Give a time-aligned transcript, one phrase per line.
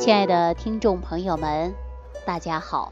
[0.00, 1.74] 亲爱的听众朋友们，
[2.24, 2.90] 大家好，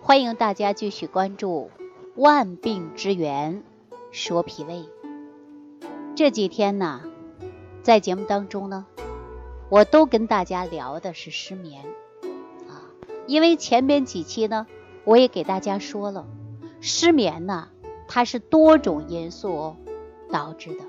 [0.00, 1.72] 欢迎大家继续关注
[2.14, 3.64] 《万病之源
[4.12, 4.74] 说脾胃》。
[6.14, 7.00] 这几天呢，
[7.82, 8.86] 在节目当中呢，
[9.68, 11.82] 我都跟大家聊的是失眠
[12.68, 12.94] 啊，
[13.26, 14.68] 因为前边几期呢，
[15.02, 16.28] 我也给大家说了，
[16.80, 17.70] 失眠呢，
[18.06, 19.74] 它是多种因素
[20.30, 20.84] 导致的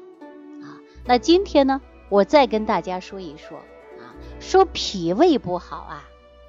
[0.64, 0.78] 啊。
[1.04, 3.60] 那今天呢，我再跟大家说一说。
[4.40, 6.04] 说脾胃不好啊，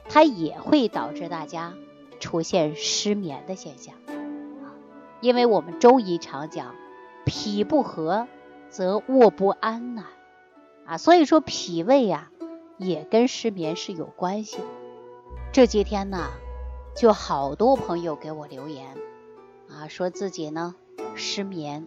[0.08, 1.74] 它也会导致大家
[2.20, 3.94] 出现失眠的现象
[4.62, 4.76] 啊。
[5.20, 6.74] 因为我们中医常讲，
[7.24, 8.28] 脾不和
[8.70, 10.04] 则卧不安呐
[10.86, 12.30] 啊，所以说脾胃呀
[12.76, 14.64] 也跟失眠是有关系的。
[15.52, 16.28] 这几天呢，
[16.94, 18.94] 就好多朋友给我留言
[19.68, 20.74] 啊，说自己呢
[21.14, 21.86] 失眠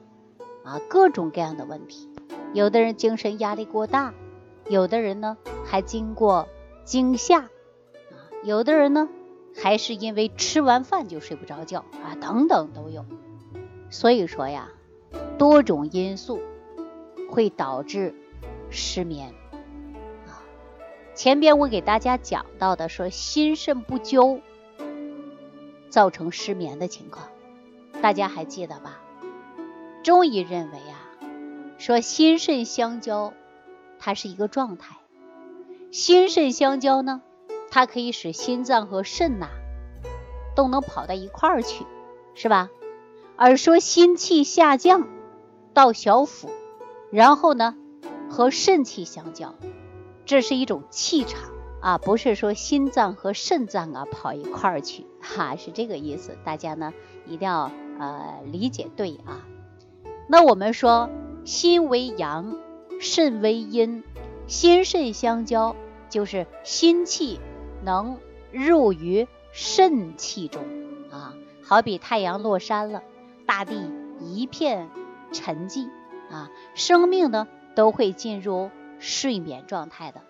[0.64, 2.10] 啊，各种各样的问题，
[2.54, 4.14] 有的人精神压力过大。
[4.70, 5.38] 有的人呢
[5.72, 6.50] 还经过
[6.84, 7.50] 惊吓啊，
[8.44, 9.08] 有的人呢
[9.56, 13.06] 还是因为吃完饭就睡不着觉啊，等等都有。
[13.90, 14.68] 所以说呀，
[15.38, 16.42] 多种因素
[17.30, 18.14] 会导致
[18.70, 19.34] 失眠
[20.28, 20.44] 啊。
[21.16, 24.40] 前边我给大家讲到的说心肾不交
[25.90, 27.30] 造成失眠的情况，
[28.02, 29.00] 大家还记得吧？
[30.04, 31.00] 中医认为啊，
[31.78, 33.32] 说心肾相交。
[34.04, 34.96] 它是一个状态，
[35.92, 37.22] 心肾相交呢，
[37.70, 39.50] 它可以使心脏和肾呐
[40.56, 41.86] 都能跑到一块儿去，
[42.34, 42.70] 是吧？
[43.36, 45.08] 而说心气下降
[45.74, 46.50] 到小腹，
[47.12, 47.76] 然后呢
[48.30, 49.56] 和肾气相交，
[50.26, 56.38] 这是一种气场啊，不是说心脏和肾脏啊跑一块儿去，哈，是这个意思。
[56.46, 56.94] 大家呢
[57.28, 57.70] 一定要
[58.00, 59.46] 呃理解对啊。
[60.30, 61.10] 那我们说
[61.44, 62.56] 心为阳。
[63.04, 64.04] 肾为阴，
[64.46, 65.76] 心肾相交，
[66.12, 67.40] 就是心气
[67.84, 68.20] 能
[68.52, 70.62] 入于肾气中
[71.10, 71.34] 啊。
[71.64, 73.02] 好比太阳落山了，
[73.48, 74.90] 大地一片
[75.32, 75.90] 沉寂
[76.30, 78.70] 啊，生命呢都会进入
[79.00, 80.22] 睡眠状态的。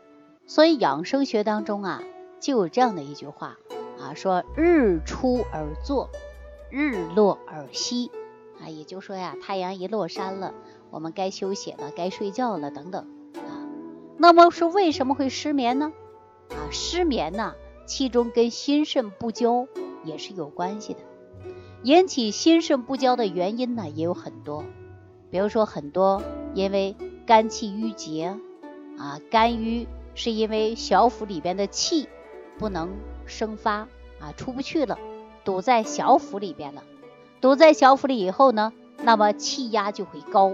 [0.46, 2.04] 所以养生学当中啊，
[2.40, 3.58] 就有这样的一句话
[4.00, 6.10] 啊，说日出而作，
[6.70, 8.12] 日落而息
[8.62, 10.54] 啊，也就是说呀，太阳一落山了。
[10.92, 13.08] 我们该休息了，该睡觉了，等等。
[14.22, 15.92] 那么是为什么会失眠呢？
[16.52, 17.56] 啊，失眠呢，
[17.88, 19.66] 其中跟心肾不交
[20.04, 21.00] 也是有关系的。
[21.82, 24.64] 引起心肾不交的原因呢也有很多，
[25.32, 26.22] 比如说很多
[26.54, 26.96] 因为
[27.26, 28.38] 肝气郁结
[29.00, 32.08] 啊，肝郁是因为小腹里边的气
[32.60, 32.92] 不能
[33.26, 33.88] 生发
[34.20, 35.00] 啊，出不去了，
[35.44, 36.84] 堵在小腹里边了。
[37.42, 38.72] 堵在小腹里以后呢，
[39.02, 40.50] 那么气压就会高。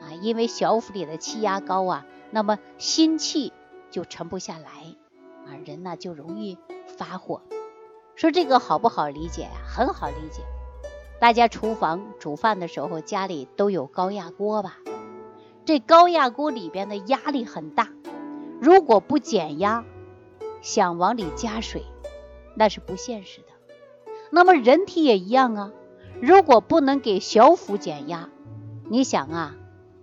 [0.00, 3.52] 啊，因为小腹里的气压高啊，那么心气
[3.90, 4.96] 就沉不下来
[5.46, 6.58] 啊，人呢就容易
[6.98, 7.42] 发火。
[8.16, 9.50] 说这个好不好理解呀？
[9.64, 10.42] 很好理解。
[11.20, 14.78] 大家厨房煮饭的时候，家里都有高压锅吧？
[15.64, 17.90] 这高压锅里边的压力很大，
[18.60, 19.84] 如果不减压，
[20.62, 21.84] 想往里加水，
[22.56, 23.46] 那是不现实的。
[24.30, 25.72] 那么人体也一样啊，
[26.20, 28.30] 如果不能给小腹减压，
[28.88, 29.54] 你想啊？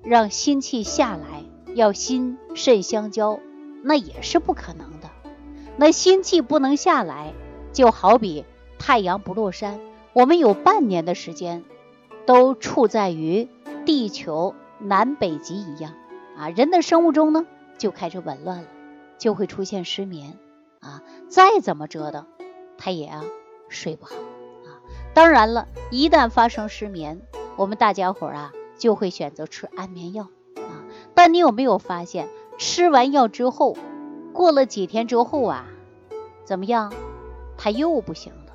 [0.02, 1.39] 让心气下来，
[1.76, 3.40] 要心肾相交，
[3.84, 5.10] 那也是不可能的。
[5.78, 7.34] 那心气不能下来，
[7.72, 8.46] 就好比
[8.78, 9.80] 太阳不落山，
[10.14, 11.64] 我们有半年的时间
[12.26, 13.48] 都处在于
[13.86, 15.94] 地球南北极一样
[16.38, 16.50] 啊。
[16.50, 17.46] 人的生物钟呢
[17.78, 18.68] 就开始紊乱了，
[19.18, 20.38] 就会出现失眠
[20.80, 21.02] 啊。
[21.30, 22.26] 再怎么折腾，
[22.78, 23.24] 他也啊
[23.70, 24.82] 睡不好啊。
[25.14, 27.22] 当然了，一旦发生失眠，
[27.56, 28.54] 我们大家伙儿啊。
[28.80, 30.30] 就会选择吃安眠药，
[31.30, 33.78] 你有没有发现，吃完药之后，
[34.34, 35.66] 过了几天之后啊，
[36.44, 36.94] 怎么样，
[37.58, 38.54] 他又不行了？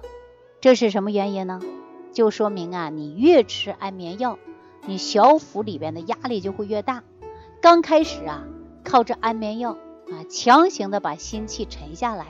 [0.60, 1.60] 这是什么原因呢？
[2.12, 4.38] 就说明啊，你越吃安眠药，
[4.86, 7.02] 你小腹里边的压力就会越大。
[7.60, 8.44] 刚开始啊，
[8.84, 12.26] 靠着安眠药啊，强行的把心气沉下来，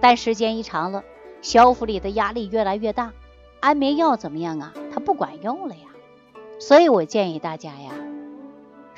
[0.00, 1.04] 但时间一长了，
[1.42, 3.12] 小腹里的压力越来越大，
[3.60, 4.72] 安眠药怎么样啊？
[4.92, 5.82] 它不管用了呀。
[6.58, 7.92] 所以我建议大家呀，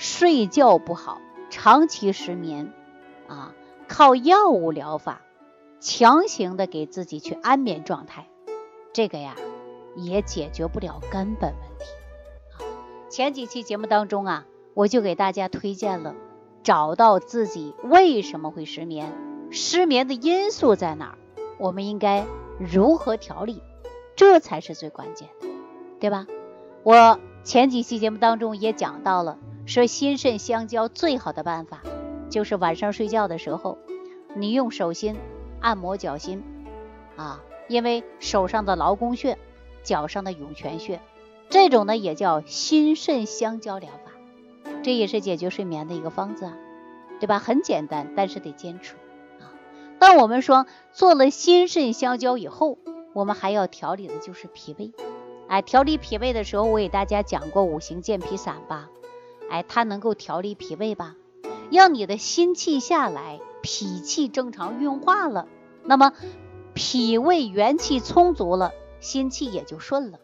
[0.03, 2.73] 睡觉不好，长期失眠
[3.29, 3.55] 啊，
[3.87, 5.23] 靠药物疗法
[5.79, 8.27] 强行的给自己去安眠状态，
[8.93, 9.37] 这个呀
[9.95, 11.85] 也解决不了根本问题。
[12.51, 12.67] 啊，
[13.09, 14.45] 前几期节目当中啊，
[14.75, 16.17] 我就给大家推荐了，
[16.65, 19.13] 找到自己为什么会失眠，
[19.53, 21.19] 失眠的因素在哪儿，
[21.61, 22.27] 我们应该
[22.59, 23.63] 如何调理，
[24.17, 25.47] 这才是最关键的，
[26.01, 26.27] 对吧？
[26.83, 27.21] 我。
[27.45, 29.37] 前几期节目当中也讲到了，
[29.67, 31.83] 说心肾相交最好的办法，
[32.31, 33.79] 就是晚上睡觉的时候，
[34.37, 35.17] 你用手心
[35.61, 36.43] 按摩脚心
[37.17, 39.39] 啊，因为手上的劳宫穴，
[39.83, 41.01] 脚上的涌泉穴，
[41.51, 44.13] 这种呢也叫心肾相交疗法，
[44.85, 46.57] 这也是解决睡眠的一个方子啊，
[47.19, 47.41] 对吧？
[47.41, 48.95] 很简单，但是得坚持
[49.41, 49.51] 啊。
[49.99, 52.79] 当我们说做了心肾相交以后，
[53.13, 54.93] 我们还要调理的就是脾胃。
[55.53, 58.89] 哎，调理脾胃的时候，我给大家讲过五行健脾散吧？
[59.51, 61.15] 哎，它能够调理脾胃吧？
[61.71, 65.47] 让你的心气下来，脾气正常运化了，
[65.85, 66.15] 那么
[66.73, 70.21] 脾胃元气充足了，心气也就顺了，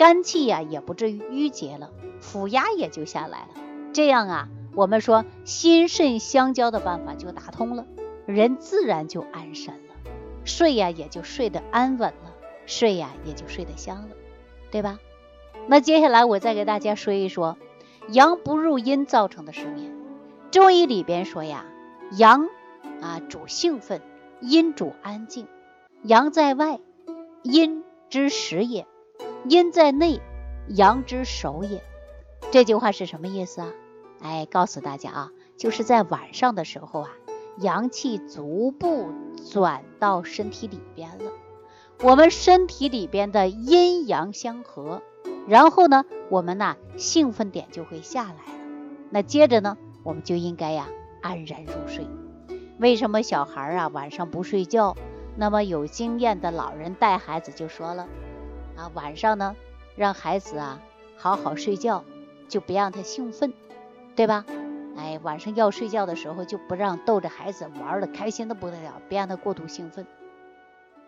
[0.00, 3.50] 肝气呀也不至于郁结了，腹压也就下来了。
[3.92, 7.86] 这样啊，我们说心肾相交的办法就打通了，
[8.26, 9.94] 人自然就安神了，
[10.44, 12.34] 睡呀也就睡得安稳了，
[12.66, 14.16] 睡呀也就睡得香了，
[14.72, 14.98] 对吧？
[15.68, 17.56] 那接下来我再给大家说一说
[18.08, 19.94] 阳不入阴造成的失眠。
[20.50, 21.64] 中医里边说呀，
[22.10, 22.48] 阳
[23.00, 24.02] 啊主兴奋，
[24.40, 25.46] 阴主安静。
[26.02, 26.80] 阳在外，
[27.42, 28.86] 阴之实也；
[29.48, 30.20] 阴在内，
[30.66, 31.80] 阳之守也。
[32.50, 33.68] 这句话是什么意思啊？
[34.20, 37.10] 哎，告诉大家啊，就是在晚上的时候啊，
[37.58, 39.12] 阳气逐步
[39.52, 41.30] 转到身体里边了，
[42.02, 45.02] 我们身体里边的阴阳相合，
[45.46, 48.60] 然后呢，我们呢兴奋点就会下来了。
[49.08, 49.78] 那接着呢？
[50.02, 50.88] 我们就应该呀
[51.20, 52.04] 安然入睡。
[52.78, 54.96] 为什么小孩啊晚上不睡觉？
[55.36, 58.08] 那么有经验的老人带孩子就说了
[58.76, 59.54] 啊，晚上呢
[59.94, 60.82] 让孩子啊
[61.16, 62.04] 好好睡觉，
[62.48, 63.52] 就别让他兴奋，
[64.16, 64.44] 对吧？
[64.96, 70.04] 哎，晚上要睡觉的时候就不让逗着孩子玩的开心的不得了，别让他过度兴奋。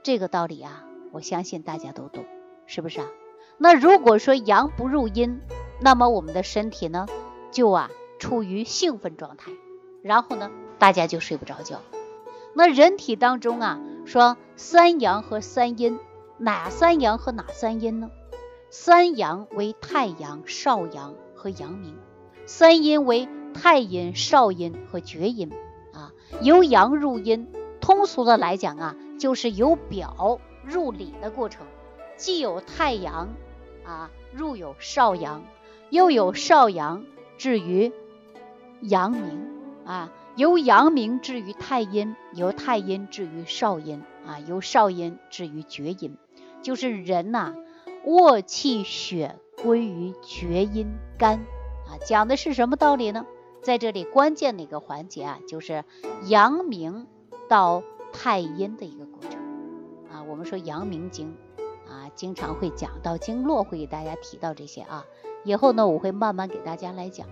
[0.05, 2.27] 这个道理啊，我相信大家都懂，
[2.67, 3.07] 是不是啊？
[3.57, 5.41] 那如果说阳不入阴，
[5.81, 7.09] 那么我们的身体呢
[7.51, 7.91] 就啊。
[8.17, 9.51] 处于兴奋状态，
[10.01, 11.83] 然后呢，大家就睡不着觉。
[12.55, 15.99] 那人体当中啊，说三阳和三阴，
[16.39, 18.11] 哪三阳和哪三阴呢？
[18.71, 21.97] 三阳为太阳、少阳和阳明，
[22.47, 25.53] 三阴为太阴、少阴和厥阴。
[25.93, 31.67] 啊，由阳入阴，通俗的来讲啊，就是由表入里的过程，
[32.17, 33.29] 既有太阳
[33.85, 35.45] 啊，入有少阳，
[35.91, 37.05] 又有少阳
[37.39, 37.93] 至于。
[38.81, 39.49] 阳明
[39.87, 46.19] 啊，由阳明至于太阴，由太阴至于少阴啊，由少阴至于厥阴，
[46.61, 47.55] 就是人呐，
[48.05, 51.39] 卧气血归于厥阴肝
[51.89, 53.25] 啊，讲的是什么道理呢？
[53.63, 55.85] 在这里关键的一个环节啊，就是
[56.27, 57.07] 阳明
[57.49, 57.83] 到
[58.15, 59.39] 太阴的一个过程
[60.11, 60.23] 啊。
[60.23, 61.37] 我们说阳明经
[61.87, 65.05] 啊，经常会讲到经络，会给大家提到这些啊。
[65.45, 67.27] 以后呢，我会慢慢给大家来讲。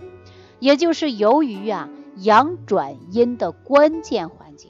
[0.59, 4.69] 也就是由于啊阳转阴的关键环节，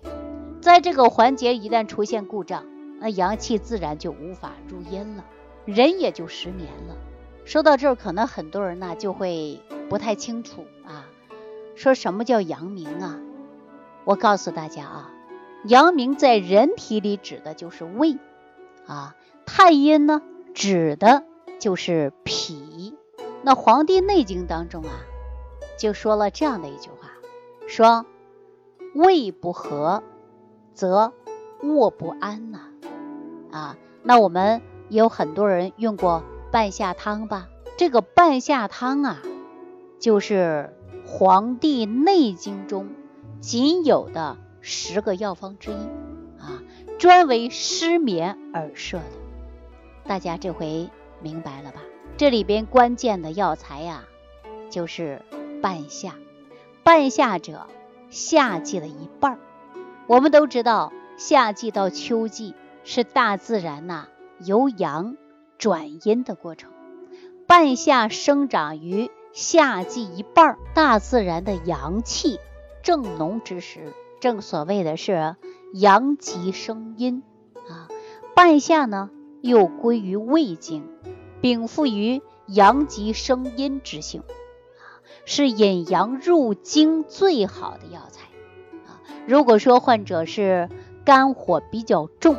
[0.62, 2.65] 在这个环节一旦出现故障，
[3.00, 5.25] 那阳气自然就无法入阴了，
[5.65, 6.95] 人也就失眠了。
[7.44, 11.06] 说到这儿，可能很多人呢就会不太清楚啊，
[11.75, 13.19] 说什么叫阳明啊？
[14.06, 15.12] 我告诉大家啊，
[15.65, 18.18] 阳明在人体里指的就是胃
[18.86, 19.15] 啊，
[19.45, 20.21] 太阴呢
[20.54, 21.24] 指的
[21.60, 22.95] 就是脾。
[23.44, 24.92] 那《黄帝内经》当中啊。
[25.75, 27.10] 就说了这样的一句话，
[27.68, 28.06] 说
[28.94, 30.04] 胃不和，
[30.74, 31.12] 则
[31.62, 32.60] 卧不安呐。
[33.51, 37.50] 啊，那我们也有很多人用过半夏汤吧？
[37.75, 39.17] 这个半夏汤啊，
[40.00, 40.74] 就是
[41.10, 42.89] 《黄帝内经》中
[43.41, 45.75] 仅有的十个药方之一
[46.41, 46.63] 啊，
[46.98, 49.05] 专为失眠而设的。
[50.05, 50.89] 大家这回
[51.22, 51.82] 明白了吧？
[52.17, 54.05] 这里边关键的药材呀，
[54.72, 55.22] 就是。
[55.62, 56.15] 半夏，
[56.84, 57.67] 半夏者，
[58.10, 59.39] 夏季的一半儿。
[60.08, 62.53] 我们都知道，夏季到秋季
[62.84, 65.15] 是大自然呐由阳
[65.58, 66.70] 转阴的过程。
[67.48, 72.41] 半夏生长于夏季一半儿，大自然的阳气
[72.82, 73.93] 正浓之时，
[74.24, 75.36] 正所谓的是
[75.74, 77.24] 阳极生阴
[77.68, 77.89] 啊。
[78.34, 79.10] 半夏呢
[79.42, 80.88] 又归于胃经，
[81.42, 84.22] 禀赋于阳极生阴之性。
[84.22, 84.32] 啊
[85.25, 88.30] 是引阳入经最好的药材
[88.88, 89.03] 啊！
[89.27, 90.70] 如果说患者是
[91.03, 92.38] 肝火比较重，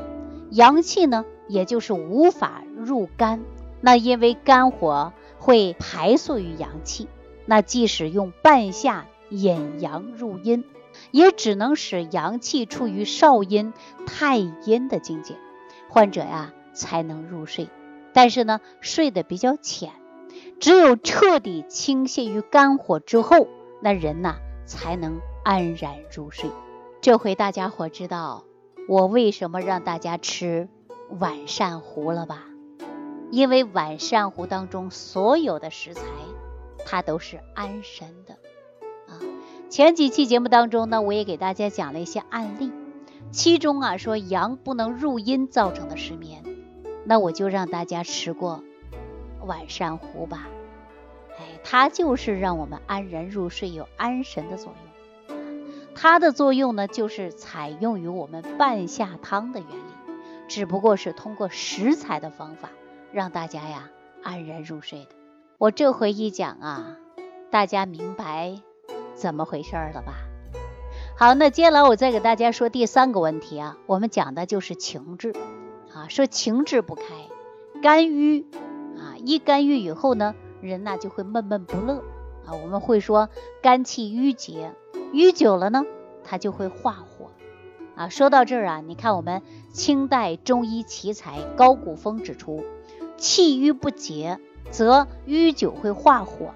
[0.50, 3.42] 阳气呢也就是无法入肝，
[3.82, 7.08] 那因为肝火会排宿于阳气，
[7.44, 10.64] 那即使用半夏引阳入阴，
[11.10, 13.72] 也只能使阳气处于少阴、
[14.06, 15.36] 太阴的境界，
[15.88, 17.68] 患者呀才能入睡，
[18.12, 19.92] 但是呢睡得比较浅。
[20.60, 23.48] 只有彻底倾泻于肝火之后，
[23.80, 24.36] 那人呐
[24.66, 26.50] 才能安然入睡。
[27.00, 28.44] 这回大家伙知道
[28.88, 30.68] 我为什么让大家吃
[31.20, 32.44] 晚膳糊了吧？
[33.30, 36.02] 因为晚膳糊当中所有的食材，
[36.86, 38.38] 它都是安神的。
[39.74, 42.70] 前几期节目当中呢，我也给大家讲了一些案例，
[43.32, 46.44] 其中啊说阳不能入阴造成的失眠，
[47.04, 48.62] 那我就让大家吃过
[49.44, 50.46] 晚膳糊吧。
[51.40, 54.72] 哎，它就是让我们安然入睡，有安神的作
[55.28, 55.36] 用。
[55.96, 62.70] 它的作用呢，就是采用于我们半夏汤的原理，只不过是通过食材的方法，
[63.10, 63.90] 让大家呀
[64.22, 65.16] 安然入睡的。
[65.58, 66.96] 我这回一讲啊，
[67.50, 68.60] 大家明白
[69.24, 70.16] 怎么回事了吧？
[71.16, 75.32] 好，那接下来我再给大家说第三个问题啊，我们讲的就是情志
[75.94, 77.02] 啊，说情志不开，
[77.80, 78.44] 肝郁
[78.98, 80.34] 啊，一肝郁以后呢？
[80.60, 82.04] 人呐就会闷闷不乐
[82.44, 83.30] 啊，我们会说
[83.62, 84.74] 肝气郁结，
[85.14, 85.86] 郁久了呢，
[86.22, 87.30] 它就会化火
[87.96, 88.10] 啊。
[88.10, 89.40] 说到这儿啊，你看我们
[89.72, 92.62] 清代中医奇才高古风指出，
[93.16, 94.38] 气郁不结
[94.70, 96.52] 则郁久会化火。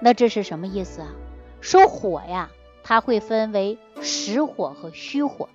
[0.00, 1.14] 那这是什么意思啊？
[1.60, 2.50] 说火呀，
[2.82, 5.48] 它会分为实火和虚火。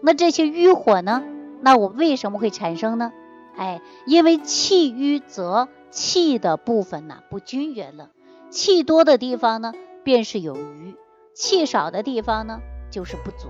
[0.00, 1.22] 那这些瘀火呢，
[1.60, 3.12] 那我为什么会产生呢？
[3.56, 5.68] 哎，因为气瘀则。
[5.90, 8.10] 气的部分呢不均匀了，
[8.50, 9.72] 气多的地方呢
[10.04, 10.94] 便是有余，
[11.32, 12.60] 气少的地方呢
[12.90, 13.48] 就是不足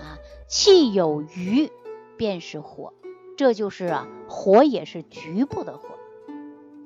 [0.00, 0.18] 啊。
[0.48, 1.70] 气有余
[2.16, 2.92] 便是火，
[3.36, 5.90] 这就是啊火也是局部的火。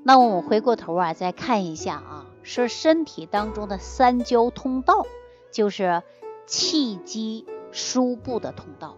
[0.05, 5.07] 那我们回过头啊再看一下啊，是身体当中的三焦通道
[5.51, 6.03] 就是
[6.47, 8.97] 气机输布的通道，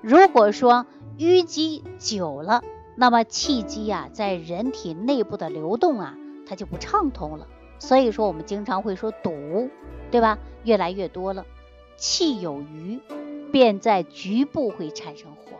[0.00, 0.86] 如果说
[1.18, 2.62] 淤积久了。
[2.96, 7.46] 那么气机呀，在人体内部的流动啊，它就不畅通了。
[7.78, 9.70] 所以说，我们经常会说堵，
[10.10, 10.38] 对吧？
[10.64, 11.46] 越来越多了，
[11.96, 13.00] 气有余，
[13.52, 15.56] 便在局部会产生火。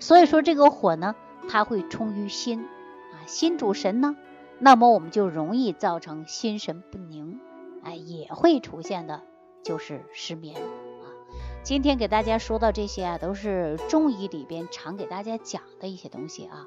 [0.00, 1.14] 所以说，这个火呢，
[1.48, 2.64] 它会冲于心
[3.12, 4.16] 啊，心主神呢，
[4.62, 7.40] 那么我们就容易造成心神不宁，
[7.82, 9.22] 哎，也会出现的
[9.64, 11.08] 就是失眠啊。
[11.62, 16.66] 今天给大家说到这些啊，都是中医里边常给大家讲的一些东西啊。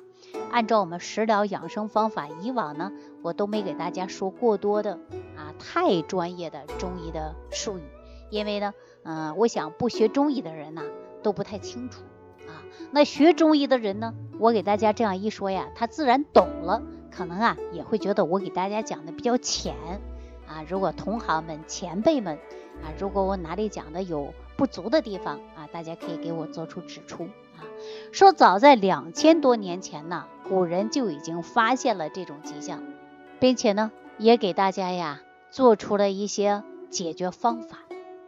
[0.50, 5.00] 按照我们食疗养生方法，以往呢我都没给大家说过多的
[5.38, 7.83] 啊太专业的中医的术语，
[8.31, 8.73] 因为呢，
[9.03, 10.81] 嗯，我想不学中医的人呢
[11.21, 12.01] 都不太清楚
[12.47, 12.65] 啊。
[12.89, 16.81] 那学中医的人呢，我给大家这样一说呀，他自然懂了，
[17.15, 19.75] 可能啊也会觉得我给大家讲的比较浅
[20.48, 20.63] 啊。
[20.67, 22.38] 如果同行们、前辈们
[22.82, 27.25] 啊，如果我哪里讲的有，不足的地方啊，大家可以给我做出指出
[27.58, 27.62] 啊。
[28.12, 32.84] 说早在两千多年前呢，古人就已经发现了这种迹象，
[33.39, 37.77] 并且呢，也给大家呀做出了一些解决方法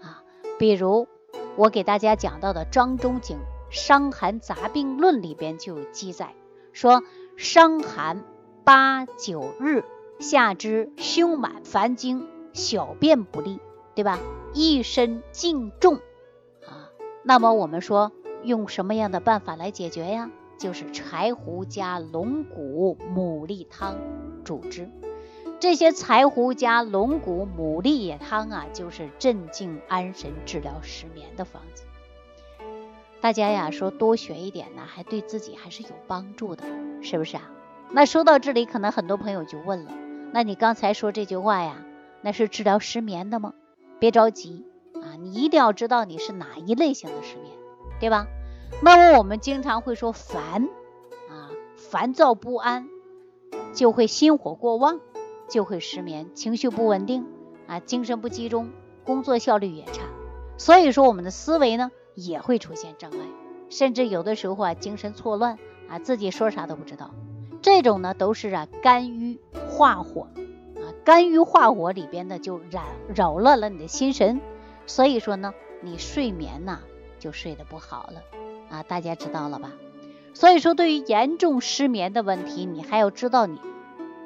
[0.02, 0.24] 啊。
[0.60, 1.08] 比如
[1.56, 3.38] 我给大家讲到的《张仲景
[3.70, 6.34] 伤寒杂病论》里边就有记载，
[6.72, 7.04] 说
[7.38, 8.24] 伤寒
[8.66, 9.84] 八九日，
[10.18, 13.60] 下肢胸满烦惊，小便不利，
[13.94, 14.18] 对吧？
[14.56, 15.98] 一身静重
[16.66, 16.90] 啊。
[17.22, 20.32] 那么我们说用什么样的办法来解决呀？
[20.58, 24.00] 就是柴胡加龙骨牡蛎汤
[24.44, 24.90] 主之。
[25.60, 31.84] 这些柴胡加龙骨牡蛎汤啊，就是镇静安神、治疗失眠的方子。
[33.22, 36.64] 大家呀说多学一点呢，还对自己还是有帮助的，
[37.04, 37.52] 是不是啊？
[37.92, 39.92] 那说到这里，可能很多朋友就问了：
[40.32, 41.78] 那你刚才说这句话呀，
[42.22, 43.54] 那是治疗失眠的吗？
[44.00, 44.66] 别着急。
[44.96, 47.54] 啊，你一定要知道你是哪一类型的失眠，
[48.00, 48.26] 对吧？
[48.82, 50.68] 那么我们经常会说烦
[51.30, 52.88] 啊，烦躁不安，
[53.74, 55.00] 就会心火过旺，
[55.48, 57.28] 就会失眠，情绪不稳定
[57.68, 58.72] 啊，精神不集中，
[59.04, 60.02] 工作效率也差。
[60.58, 63.20] 所以说我们的思维呢也会出现障碍，
[63.70, 67.12] 甚至有的时候啊精神错乱啊，自己说啥都不知道。
[67.66, 70.28] 这种呢都是啊肝郁化火
[70.76, 72.84] 啊，肝郁化火里边呢就扰
[73.16, 74.40] 扰乱了你的心神。
[74.86, 76.82] 所以说呢，你睡眠呐
[77.18, 78.22] 就睡得不好了
[78.70, 79.72] 啊，大家知道了吧？
[80.36, 83.60] 所以说，对于严重失眠的问题，你还要知道你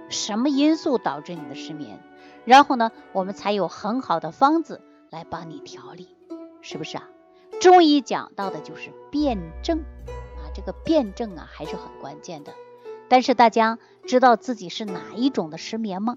[0.10, 2.01] 什么因素导致你的失眠，
[2.43, 6.10] 然后呢，我们才有很好的方子来帮你调理，
[6.60, 7.08] 是不是啊？
[7.62, 9.79] 中医讲到的就是辩证
[10.10, 12.51] 啊，这个辩证啊还是很关键的。
[13.10, 16.16] 但是大家知道自己是哪一种的失眠吗？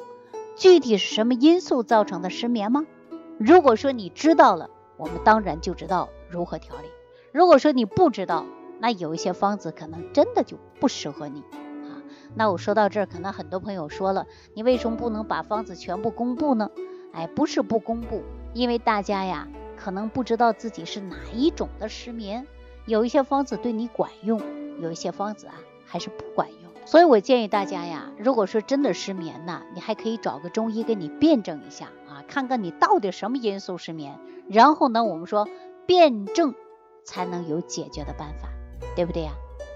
[0.55, 2.87] 具体是什么因素造成的失眠吗？
[3.39, 6.89] 如果说你知道了，我们当然就知道如何调理。
[7.33, 8.45] 如果说你不知道，
[8.79, 12.05] 那有一些方子可能真的就不适合你啊。
[12.35, 16.71] 那我说到这儿，可能很多朋友说了，你为什么不能把方子全部公布呢？
[17.13, 18.23] 哎，不是不公布，
[18.53, 22.47] 因为大家呀可能不知道自己是哪一种的失眠，
[22.85, 24.41] 有一些方子对你管用，
[24.81, 25.55] 有一些方子啊
[25.87, 26.62] 还是不管用。
[26.85, 35.49] 所以我建议大家呀，如果说真的失眠呢，你还可以找个中医给你辩证一下啊，看看你到底什么因素失眠，然后呢，我们说
[35.87, 36.55] 辩证
[37.05, 38.49] 才能有解决的办法，
[38.95, 39.33] 对不对呀？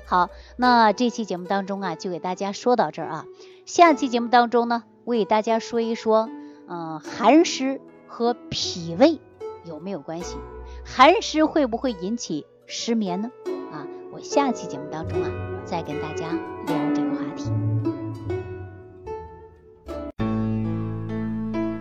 [0.07, 3.25] 好，那这期节目当中啊，就给大家说到这儿啊，
[3.65, 6.29] 下期节目当中呢，我给大家说一说，
[6.69, 9.21] 嗯，寒湿和脾胃
[9.65, 10.37] 有没有关系？
[10.85, 13.31] 寒湿会不会引起失眠呢？
[13.73, 15.31] 啊，我下期节目当中啊，
[15.67, 16.29] 再跟大家
[16.69, 17.51] 聊这个话题。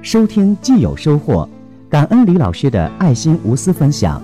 [0.02, 1.48] 收听既有收获，
[1.88, 4.20] 感恩李老师的爱心无私分享。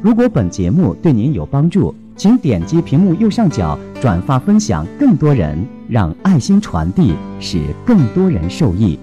[0.00, 8.98] 如果本节目对您有帮助，请点击屏幕右上角转发分享，更多人让爱心传递，使更多人受益。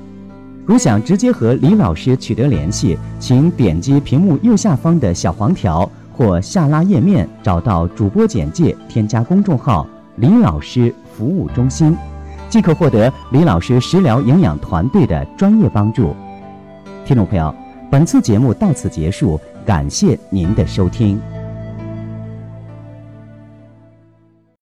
[0.66, 9.88] 如想直接和李老师取得联系，请点击屏幕右下方的小黄条或下拉页面，找到主播简介，添加公众号
[10.20, 11.96] “李老师服务中心”，
[12.50, 16.16] 即可获得李老师食疗营养团队的专业帮助。
[17.06, 17.54] 听众朋友，
[17.90, 21.20] 本次节目到此结束，感谢您的收听。